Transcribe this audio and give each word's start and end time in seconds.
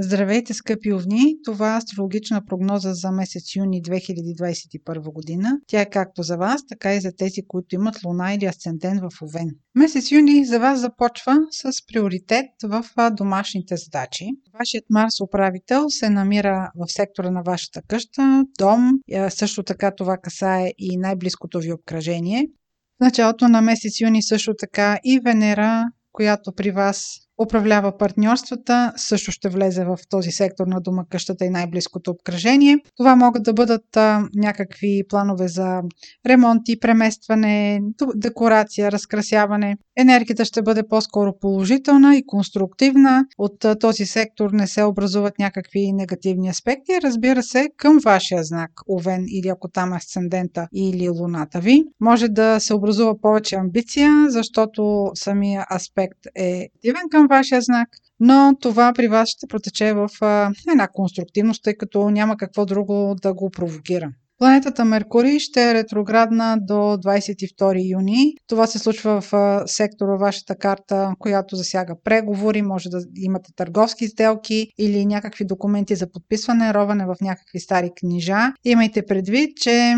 Здравейте, 0.00 0.54
скъпи 0.54 0.92
овни! 0.92 1.34
Това 1.44 1.74
е 1.74 1.78
астрологична 1.78 2.44
прогноза 2.44 2.94
за 2.94 3.10
месец 3.10 3.56
юни 3.56 3.82
2021 3.82 5.12
година. 5.12 5.58
Тя 5.66 5.80
е 5.80 5.90
както 5.90 6.22
за 6.22 6.36
вас, 6.36 6.66
така 6.66 6.94
и 6.94 7.00
за 7.00 7.12
тези, 7.18 7.46
които 7.48 7.74
имат 7.74 8.04
луна 8.04 8.34
или 8.34 8.44
асцендент 8.44 9.00
в 9.00 9.22
Овен. 9.22 9.50
Месец 9.74 10.10
юни 10.10 10.44
за 10.44 10.60
вас 10.60 10.80
започва 10.80 11.36
с 11.50 11.86
приоритет 11.86 12.46
в 12.62 12.84
домашните 13.12 13.76
задачи. 13.76 14.24
Вашият 14.58 14.84
Марс 14.90 15.20
управител 15.20 15.84
се 15.88 16.10
намира 16.10 16.70
в 16.74 16.92
сектора 16.92 17.30
на 17.30 17.42
вашата 17.42 17.82
къща, 17.88 18.44
дом, 18.58 18.90
също 19.28 19.62
така 19.62 19.94
това 19.94 20.16
касае 20.16 20.72
и 20.78 20.96
най-близкото 20.96 21.58
ви 21.58 21.72
обкръжение. 21.72 22.46
В 23.00 23.00
началото 23.00 23.48
на 23.48 23.60
месец 23.62 24.00
юни 24.00 24.22
също 24.22 24.54
така 24.58 24.98
и 25.04 25.20
Венера, 25.24 25.84
която 26.12 26.52
при 26.52 26.70
вас 26.70 27.04
управлява 27.42 27.96
партньорствата, 27.98 28.92
също 28.96 29.32
ще 29.32 29.48
влезе 29.48 29.84
в 29.84 29.98
този 30.08 30.30
сектор 30.30 30.66
на 30.66 30.80
дома, 30.80 31.04
къщата 31.10 31.44
и 31.44 31.50
най-близкото 31.50 32.10
обкръжение. 32.10 32.78
Това 32.96 33.16
могат 33.16 33.42
да 33.42 33.52
бъдат 33.52 33.96
а, 33.96 34.28
някакви 34.34 35.02
планове 35.08 35.48
за 35.48 35.80
ремонти, 36.26 36.80
преместване, 36.80 37.80
декорация, 38.14 38.92
разкрасяване. 38.92 39.76
Енергията 39.96 40.44
ще 40.44 40.62
бъде 40.62 40.82
по-скоро 40.88 41.32
положителна 41.40 42.16
и 42.16 42.26
конструктивна. 42.26 43.24
От 43.38 43.64
а, 43.64 43.78
този 43.78 44.06
сектор 44.06 44.50
не 44.50 44.66
се 44.66 44.82
образуват 44.82 45.38
някакви 45.38 45.92
негативни 45.92 46.48
аспекти. 46.48 46.92
Разбира 47.02 47.42
се, 47.42 47.68
към 47.76 47.98
вашия 48.04 48.44
знак, 48.44 48.70
Овен 48.90 49.24
или 49.28 49.48
ако 49.48 49.68
там 49.68 49.92
асцендента 49.92 50.68
или 50.74 51.08
луната 51.08 51.60
ви, 51.60 51.84
може 52.00 52.28
да 52.28 52.60
се 52.60 52.74
образува 52.74 53.20
повече 53.22 53.56
амбиция, 53.56 54.26
защото 54.28 55.10
самия 55.14 55.66
аспект 55.74 56.18
е 56.36 56.68
активен 56.76 57.08
към 57.10 57.27
вашия 57.28 57.60
знак, 57.60 57.88
но 58.20 58.56
това 58.60 58.92
при 58.92 59.08
вас 59.08 59.28
ще 59.28 59.46
протече 59.46 59.92
в 59.92 60.08
една 60.72 60.88
конструктивност, 60.88 61.64
тъй 61.64 61.74
като 61.74 62.10
няма 62.10 62.36
какво 62.36 62.66
друго 62.66 63.16
да 63.22 63.34
го 63.34 63.50
провокира. 63.50 64.10
Планетата 64.38 64.84
Меркурий 64.84 65.38
ще 65.38 65.70
е 65.70 65.74
ретроградна 65.74 66.56
до 66.60 66.74
22 66.74 67.92
юни. 67.92 68.34
Това 68.48 68.66
се 68.66 68.78
случва 68.78 69.20
в 69.20 69.62
сектора 69.66 70.16
вашата 70.16 70.56
карта, 70.56 71.12
която 71.18 71.56
засяга 71.56 71.94
преговори, 72.04 72.62
може 72.62 72.88
да 72.88 72.98
имате 73.16 73.50
търговски 73.56 74.08
сделки 74.08 74.68
или 74.78 75.06
някакви 75.06 75.44
документи 75.44 75.94
за 75.94 76.10
подписване, 76.10 76.74
роване 76.74 77.06
в 77.06 77.16
някакви 77.20 77.60
стари 77.60 77.90
книжа. 78.00 78.38
Имайте 78.64 79.06
предвид, 79.06 79.56
че 79.56 79.94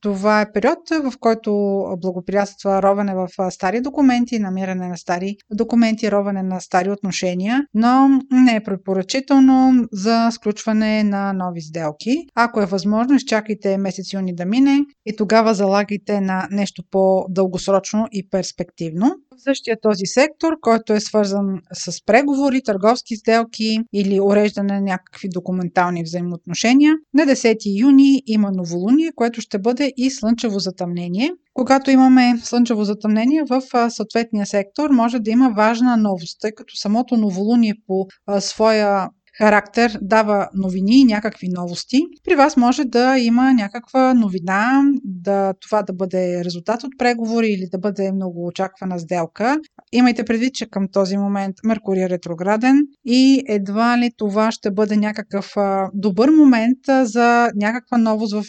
това 0.00 0.40
е 0.40 0.52
период, 0.52 0.78
в 0.90 1.12
който 1.20 1.52
благоприятства 1.98 2.82
роване 2.82 3.14
в 3.14 3.50
стари 3.50 3.80
документи, 3.80 4.38
намиране 4.38 4.88
на 4.88 4.96
стари 4.96 5.36
документи, 5.52 6.10
роване 6.10 6.42
на 6.42 6.60
стари 6.60 6.90
отношения, 6.90 7.62
но 7.74 8.08
не 8.30 8.54
е 8.54 8.64
препоръчително 8.64 9.72
за 9.92 10.28
сключване 10.30 11.04
на 11.04 11.32
нови 11.32 11.60
сделки. 11.60 12.16
Ако 12.34 12.60
е 12.60 12.66
възможно, 12.66 13.16
изчакайте 13.16 13.61
чакайте 13.62 13.78
месец 13.78 14.12
юни 14.12 14.34
да 14.34 14.44
мине 14.44 14.80
и 15.06 15.16
тогава 15.16 15.54
залагайте 15.54 16.20
на 16.20 16.48
нещо 16.50 16.82
по-дългосрочно 16.90 18.06
и 18.12 18.28
перспективно. 18.30 19.06
В 19.06 19.42
същия 19.42 19.76
този 19.82 20.06
сектор, 20.06 20.52
който 20.60 20.92
е 20.92 21.00
свързан 21.00 21.60
с 21.72 22.04
преговори, 22.06 22.62
търговски 22.62 23.16
сделки 23.16 23.78
или 23.92 24.20
уреждане 24.20 24.74
на 24.74 24.80
някакви 24.80 25.28
документални 25.28 26.02
взаимоотношения, 26.02 26.94
на 27.14 27.22
10 27.22 27.80
юни 27.80 28.22
има 28.26 28.50
новолуние, 28.52 29.12
което 29.14 29.40
ще 29.40 29.58
бъде 29.58 29.92
и 29.96 30.10
слънчево 30.10 30.58
затъмнение. 30.58 31.30
Когато 31.54 31.90
имаме 31.90 32.38
слънчево 32.42 32.84
затъмнение 32.84 33.42
в 33.50 33.62
съответния 33.90 34.46
сектор, 34.46 34.90
може 34.90 35.18
да 35.18 35.30
има 35.30 35.52
важна 35.56 35.96
новост, 35.96 36.40
тъй 36.40 36.52
като 36.52 36.76
самото 36.76 37.16
новолуние 37.16 37.74
по 37.86 38.06
своя 38.38 39.08
характер 39.42 39.98
дава 40.02 40.48
новини 40.54 41.00
и 41.00 41.04
някакви 41.04 41.48
новости. 41.48 42.00
При 42.24 42.34
вас 42.34 42.56
може 42.56 42.84
да 42.84 43.18
има 43.18 43.52
някаква 43.52 44.14
новина, 44.14 44.82
да 45.04 45.54
това 45.60 45.82
да 45.82 45.92
бъде 45.92 46.44
резултат 46.44 46.84
от 46.84 46.92
преговори 46.98 47.46
или 47.46 47.66
да 47.72 47.78
бъде 47.78 48.12
много 48.12 48.46
очаквана 48.46 48.98
сделка. 48.98 49.58
Имайте 49.92 50.24
предвид, 50.24 50.54
че 50.54 50.66
към 50.66 50.88
този 50.92 51.16
момент 51.16 51.56
Меркурий 51.64 52.04
е 52.04 52.08
ретрограден 52.08 52.76
и 53.04 53.42
едва 53.48 53.98
ли 53.98 54.10
това 54.16 54.52
ще 54.52 54.70
бъде 54.70 54.96
някакъв 54.96 55.54
добър 55.94 56.30
момент 56.30 56.78
за 57.02 57.50
някаква 57.56 57.98
новост 57.98 58.34
в 58.34 58.44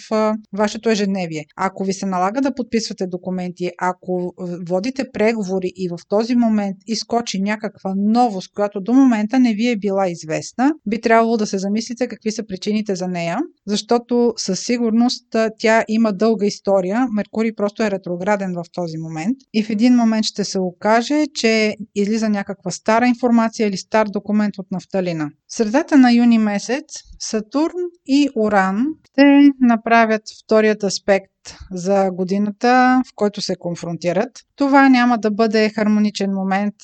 вашето 0.54 0.90
ежедневие. 0.90 1.46
Ако 1.56 1.84
ви 1.84 1.94
се 1.94 2.06
налага 2.06 2.42
да 2.42 2.56
подписвате 2.56 3.08
документи, 3.08 3.72
ако 3.82 4.34
водите 4.70 5.06
преговори 5.14 5.72
и 5.76 5.90
в 5.90 5.98
този 6.10 6.36
момент 6.36 6.78
изкочи 6.88 7.42
някаква 7.42 7.94
новост, 7.98 8.54
която 8.56 8.82
до 8.82 8.94
момента 8.94 9.40
не 9.40 9.54
ви 9.54 9.68
е 9.68 9.78
била 9.78 10.10
известна, 10.10 10.72
би 10.88 11.02
трябвало 11.02 11.38
да 11.38 11.48
се 11.48 11.58
замислите 11.58 12.08
какви 12.08 12.32
са 12.32 12.46
причините 12.48 12.96
за 12.96 13.08
нея, 13.08 13.40
защото 13.68 14.34
със 14.38 14.60
сигурност 14.60 15.36
тя 15.60 15.84
има 15.88 16.14
дълга 16.14 16.46
история. 16.46 17.08
Меркурий 17.14 17.56
просто 17.56 17.84
е 17.84 17.92
ретрограден 17.92 18.54
в 18.54 18.64
този 18.74 18.98
момент 18.98 19.38
и 19.54 19.64
в 19.64 19.70
един 19.70 19.96
момент 19.96 20.26
ще 20.26 20.44
се 20.44 20.60
окаже, 20.60 21.26
че 21.34 21.76
излиза 21.96 22.30
някаква 22.30 22.72
стара 22.72 23.08
информация 23.08 23.68
или 23.68 23.78
стар 23.78 24.08
документ 24.08 24.58
от 24.58 24.72
нафталина. 24.72 25.30
В 25.48 25.56
средата 25.56 25.98
на 25.98 26.14
юни 26.14 26.38
месец 26.38 26.86
Сатурн 27.20 27.76
и 28.06 28.30
Уран 28.36 28.86
ще 29.04 29.50
направят 29.62 30.22
вторият 30.44 30.84
аспект 30.84 31.32
за 31.72 32.10
годината, 32.12 33.02
в 33.06 33.12
който 33.16 33.42
се 33.42 33.56
конфронтират. 33.56 34.32
Това 34.56 34.90
няма 34.90 35.18
да 35.18 35.32
бъде 35.32 35.70
хармоничен 35.70 36.32
момент, 36.32 36.76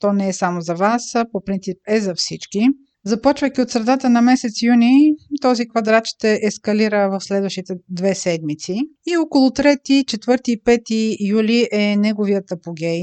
то 0.00 0.12
не 0.12 0.28
е 0.28 0.32
само 0.32 0.60
за 0.60 0.74
вас, 0.74 1.02
по 1.32 1.44
принцип 1.44 1.76
е 1.88 2.00
за 2.00 2.14
всички. 2.14 2.68
Започвайки 3.06 3.60
от 3.60 3.70
средата 3.70 4.10
на 4.10 4.22
месец 4.22 4.62
юни, 4.62 5.14
този 5.40 5.68
квадрат 5.68 6.06
ще 6.06 6.40
ескалира 6.42 7.08
в 7.10 7.24
следващите 7.24 7.74
две 7.88 8.14
седмици 8.14 8.80
и 9.06 9.16
около 9.16 9.48
3, 9.48 9.76
4 10.04 10.48
и 10.48 10.62
5 10.62 11.16
юли 11.30 11.68
е 11.72 11.96
неговият 11.96 12.52
апогей. 12.52 13.02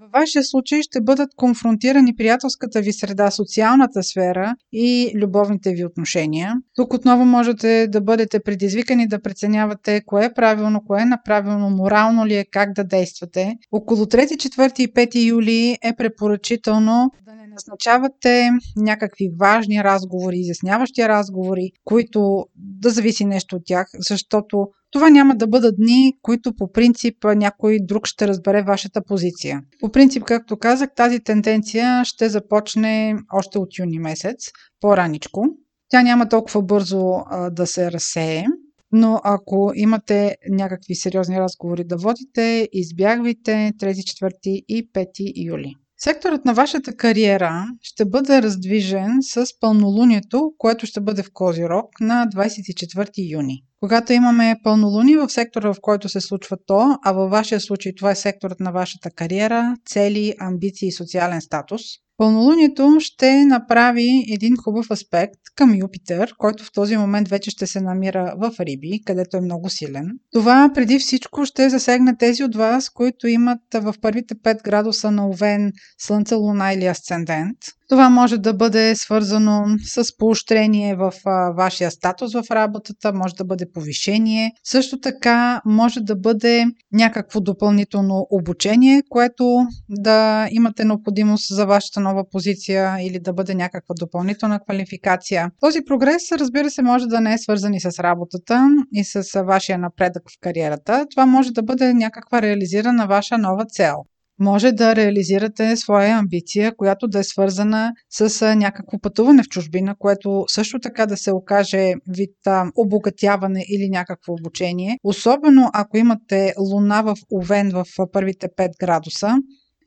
Във 0.00 0.10
вашия 0.12 0.44
случай 0.44 0.82
ще 0.82 1.00
бъдат 1.00 1.28
конфронтирани 1.36 2.16
приятелската 2.16 2.80
ви 2.80 2.92
среда, 2.92 3.30
социалната 3.30 4.02
сфера 4.02 4.54
и 4.72 5.12
любовните 5.14 5.72
ви 5.72 5.84
отношения. 5.84 6.54
Тук 6.74 6.94
отново 6.94 7.24
можете 7.24 7.86
да 7.88 8.00
бъдете 8.00 8.40
предизвикани 8.40 9.08
да 9.08 9.22
преценявате 9.22 10.02
кое 10.06 10.24
е 10.24 10.34
правилно, 10.34 10.82
кое 10.86 11.02
е 11.02 11.04
направилно, 11.04 11.70
морално 11.70 12.26
ли 12.26 12.34
е, 12.34 12.44
как 12.50 12.72
да 12.72 12.84
действате. 12.84 13.56
Около 13.72 14.04
3, 14.04 14.24
4 14.24 14.80
и 14.80 14.92
5 14.92 15.28
юли 15.28 15.78
е 15.82 15.96
препоръчително 15.96 17.10
назначавате 17.54 18.50
някакви 18.76 19.30
важни 19.40 19.84
разговори, 19.84 20.36
изясняващи 20.36 21.08
разговори, 21.08 21.70
които 21.84 22.46
да 22.56 22.90
зависи 22.90 23.24
нещо 23.24 23.56
от 23.56 23.62
тях, 23.66 23.86
защото 23.98 24.68
това 24.90 25.10
няма 25.10 25.36
да 25.36 25.46
бъдат 25.46 25.76
дни, 25.76 26.12
които 26.22 26.54
по 26.54 26.72
принцип 26.72 27.24
някой 27.24 27.78
друг 27.82 28.06
ще 28.06 28.28
разбере 28.28 28.62
вашата 28.62 29.04
позиция. 29.04 29.62
По 29.80 29.88
принцип, 29.88 30.24
както 30.24 30.56
казах, 30.56 30.88
тази 30.96 31.20
тенденция 31.20 32.04
ще 32.04 32.28
започне 32.28 33.16
още 33.32 33.58
от 33.58 33.78
юни 33.78 33.98
месец, 33.98 34.50
по-раничко. 34.80 35.44
Тя 35.88 36.02
няма 36.02 36.28
толкова 36.28 36.62
бързо 36.62 37.02
а, 37.26 37.50
да 37.50 37.66
се 37.66 37.92
разсее, 37.92 38.44
но 38.92 39.20
ако 39.24 39.72
имате 39.74 40.36
някакви 40.48 40.94
сериозни 40.94 41.40
разговори 41.40 41.84
да 41.84 41.96
водите, 41.96 42.68
избягвайте 42.72 43.72
3, 43.80 43.92
4 43.92 44.38
и 44.44 44.90
5 44.92 45.32
юли. 45.36 45.74
Секторът 46.04 46.44
на 46.44 46.54
вашата 46.54 46.96
кариера 46.96 47.66
ще 47.82 48.04
бъде 48.04 48.42
раздвижен 48.42 49.10
с 49.22 49.46
пълнолунието, 49.60 50.52
което 50.58 50.86
ще 50.86 51.00
бъде 51.00 51.22
в 51.22 51.30
Козирог 51.32 52.00
на 52.00 52.26
24 52.34 53.32
юни. 53.32 53.62
Когато 53.80 54.12
имаме 54.12 54.56
пълнолуние 54.62 55.18
в 55.18 55.28
сектора, 55.28 55.72
в 55.72 55.76
който 55.80 56.08
се 56.08 56.20
случва 56.20 56.56
то, 56.66 56.98
а 57.04 57.12
във 57.12 57.30
вашия 57.30 57.60
случай 57.60 57.94
това 57.94 58.10
е 58.10 58.14
секторът 58.16 58.60
на 58.60 58.72
вашата 58.72 59.10
кариера, 59.10 59.76
цели, 59.86 60.34
амбиции 60.40 60.88
и 60.88 60.92
социален 60.92 61.40
статус, 61.40 61.82
Пълнолунието 62.16 62.96
ще 63.00 63.44
направи 63.44 64.24
един 64.32 64.56
хубав 64.56 64.90
аспект 64.90 65.40
към 65.56 65.74
Юпитер, 65.74 66.34
който 66.38 66.64
в 66.64 66.72
този 66.72 66.96
момент 66.96 67.28
вече 67.28 67.50
ще 67.50 67.66
се 67.66 67.80
намира 67.80 68.34
в 68.38 68.52
Риби, 68.60 69.00
където 69.06 69.36
е 69.36 69.40
много 69.40 69.68
силен. 69.70 70.10
Това 70.32 70.70
преди 70.74 70.98
всичко 70.98 71.46
ще 71.46 71.68
засегне 71.68 72.16
тези 72.16 72.44
от 72.44 72.56
вас, 72.56 72.88
които 72.88 73.28
имат 73.28 73.60
в 73.74 73.94
първите 74.00 74.34
5 74.34 74.62
градуса 74.62 75.10
на 75.10 75.28
Овен 75.28 75.72
Слънце, 75.98 76.34
Луна 76.34 76.72
или 76.72 76.86
Асцендент. 76.86 77.58
Това 77.88 78.10
може 78.10 78.38
да 78.38 78.54
бъде 78.54 78.96
свързано 78.96 79.64
с 79.84 80.16
поощрение 80.16 80.96
в 80.96 81.12
вашия 81.56 81.90
статус 81.90 82.32
в 82.32 82.44
работата, 82.50 83.12
може 83.12 83.34
да 83.34 83.44
бъде 83.44 83.66
повишение. 83.74 84.52
Също 84.64 85.00
така 85.00 85.60
може 85.64 86.00
да 86.00 86.16
бъде 86.16 86.64
някакво 86.92 87.40
допълнително 87.40 88.26
обучение, 88.30 89.02
което 89.08 89.66
да 89.88 90.48
имате 90.50 90.84
необходимост 90.84 91.54
за 91.54 91.66
вашата 91.66 92.00
нова 92.04 92.24
позиция 92.30 92.96
или 93.00 93.18
да 93.18 93.32
бъде 93.32 93.54
някаква 93.54 93.94
допълнителна 94.00 94.60
квалификация. 94.60 95.50
Този 95.60 95.78
прогрес, 95.86 96.32
разбира 96.32 96.70
се, 96.70 96.82
може 96.82 97.06
да 97.06 97.20
не 97.20 97.34
е 97.34 97.38
свързан 97.38 97.74
и 97.74 97.80
с 97.80 97.98
работата 97.98 98.68
и 98.92 99.04
с 99.04 99.42
вашия 99.42 99.78
напредък 99.78 100.22
в 100.30 100.40
кариерата. 100.40 101.06
Това 101.10 101.26
може 101.26 101.50
да 101.52 101.62
бъде 101.62 101.94
някаква 101.94 102.42
реализирана 102.42 103.06
ваша 103.06 103.38
нова 103.38 103.64
цел. 103.66 103.96
Може 104.38 104.72
да 104.72 104.96
реализирате 104.96 105.76
своя 105.76 106.18
амбиция, 106.18 106.76
която 106.76 107.08
да 107.08 107.18
е 107.18 107.24
свързана 107.24 107.92
с 108.10 108.54
някакво 108.56 108.98
пътуване 108.98 109.42
в 109.42 109.48
чужбина, 109.48 109.94
което 109.98 110.44
също 110.48 110.78
така 110.80 111.06
да 111.06 111.16
се 111.16 111.32
окаже 111.32 111.92
вид 112.08 112.36
обогатяване 112.76 113.64
или 113.68 113.88
някакво 113.88 114.32
обучение. 114.32 114.98
Особено 115.04 115.70
ако 115.74 115.96
имате 115.96 116.54
луна 116.58 117.02
в 117.02 117.16
Овен 117.32 117.70
в 117.70 117.84
първите 118.12 118.48
5 118.58 118.68
градуса, 118.80 119.34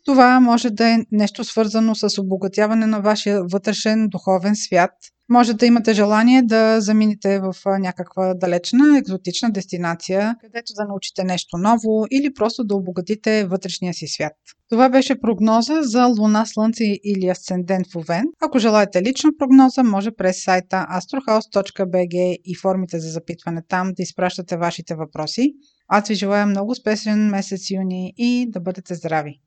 това 0.07 0.39
може 0.39 0.69
да 0.69 0.89
е 0.89 0.97
нещо 1.11 1.43
свързано 1.43 1.95
с 1.95 2.21
обогатяване 2.21 2.85
на 2.85 2.99
вашия 2.99 3.43
вътрешен 3.43 4.07
духовен 4.07 4.55
свят. 4.55 4.91
Може 5.29 5.53
да 5.53 5.65
имате 5.65 5.93
желание 5.93 6.41
да 6.43 6.81
заминете 6.81 7.39
в 7.39 7.53
някаква 7.79 8.33
далечна, 8.33 8.97
екзотична 8.97 9.51
дестинация, 9.51 10.35
където 10.41 10.73
да 10.75 10.85
научите 10.87 11.23
нещо 11.23 11.57
ново 11.57 12.05
или 12.11 12.33
просто 12.33 12.63
да 12.63 12.75
обогатите 12.75 13.45
вътрешния 13.45 13.93
си 13.93 14.07
свят. 14.07 14.33
Това 14.69 14.89
беше 14.89 15.19
прогноза 15.19 15.81
за 15.81 16.05
Луна, 16.19 16.45
Слънце 16.45 16.83
или 17.03 17.27
Асцендент 17.27 17.87
в 17.93 17.95
Овен. 17.95 18.25
Ако 18.41 18.59
желаете 18.59 19.01
лична 19.01 19.29
прогноза, 19.39 19.83
може 19.83 20.11
през 20.11 20.43
сайта 20.43 20.85
astrohouse.bg 20.91 22.37
и 22.45 22.55
формите 22.55 22.99
за 22.99 23.09
запитване 23.09 23.61
там 23.69 23.87
да 23.87 24.03
изпращате 24.03 24.57
вашите 24.57 24.95
въпроси. 24.95 25.53
Аз 25.87 26.07
ви 26.07 26.15
желая 26.15 26.45
много 26.45 26.71
успешен 26.71 27.29
месец 27.29 27.71
юни 27.71 28.13
и 28.17 28.47
да 28.49 28.59
бъдете 28.59 28.95
здрави! 28.95 29.35